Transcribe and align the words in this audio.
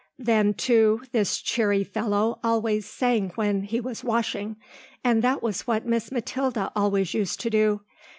Then, 0.17 0.55
too, 0.55 1.03
this 1.11 1.37
cheery 1.37 1.83
fellow 1.83 2.39
always 2.43 2.87
sang 2.89 3.29
when 3.35 3.61
he 3.61 3.79
was 3.79 4.03
washing, 4.03 4.55
and 5.03 5.21
that 5.21 5.43
was 5.43 5.67
what 5.67 5.85
Miss 5.85 6.11
Mathilda 6.11 6.71
always 6.75 7.13
used 7.13 7.39
to 7.41 7.51
do. 7.51 7.81